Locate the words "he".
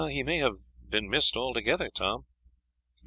0.09-0.23